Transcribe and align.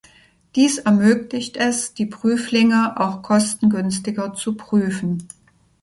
Dies 0.55 0.79
ermöglicht 0.79 1.57
es, 1.57 1.93
die 1.93 2.07
Prüflinge 2.07 2.99
auch 2.99 3.21
kostengünstiger 3.21 4.33
zu 4.33 4.55
prüfen. 4.57 5.27